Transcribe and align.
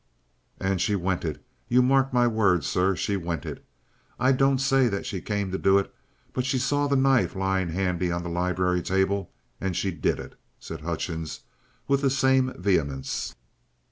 "And 0.59 0.81
she 0.81 0.95
went 0.95 1.23
it. 1.23 1.45
You 1.67 1.83
mark 1.83 2.11
my 2.11 2.25
words, 2.25 2.65
sir. 2.65 2.95
She 2.95 3.15
went 3.17 3.45
it. 3.45 3.63
I 4.19 4.31
don't 4.31 4.57
say 4.57 4.87
that 4.87 5.05
she 5.05 5.21
came 5.21 5.51
to 5.51 5.59
do 5.59 5.77
it. 5.77 5.93
But 6.33 6.43
she 6.43 6.57
saw 6.57 6.87
that 6.87 6.95
knife 6.95 7.35
lying 7.35 7.69
handy 7.69 8.11
on 8.11 8.23
the 8.23 8.27
library 8.29 8.81
table 8.81 9.29
and 9.59 9.75
she 9.77 9.91
did 9.91 10.17
it," 10.19 10.33
said 10.59 10.81
Hutchings 10.81 11.41
with 11.87 12.01
the 12.01 12.09
same 12.09 12.51
vehemence. 12.59 13.35